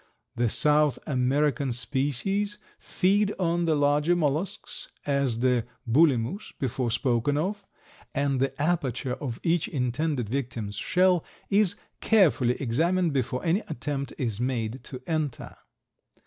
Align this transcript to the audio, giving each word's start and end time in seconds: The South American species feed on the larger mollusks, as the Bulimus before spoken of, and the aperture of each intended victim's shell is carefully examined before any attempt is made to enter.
The 0.35 0.49
South 0.49 0.97
American 1.05 1.71
species 1.71 2.57
feed 2.79 3.35
on 3.37 3.65
the 3.65 3.75
larger 3.75 4.15
mollusks, 4.15 4.87
as 5.05 5.41
the 5.41 5.63
Bulimus 5.87 6.53
before 6.57 6.89
spoken 6.89 7.37
of, 7.37 7.63
and 8.15 8.39
the 8.39 8.59
aperture 8.59 9.13
of 9.13 9.39
each 9.43 9.67
intended 9.67 10.27
victim's 10.27 10.75
shell 10.77 11.23
is 11.51 11.75
carefully 11.99 12.55
examined 12.59 13.13
before 13.13 13.45
any 13.45 13.59
attempt 13.67 14.13
is 14.17 14.39
made 14.39 14.83
to 14.85 15.03
enter. 15.05 15.55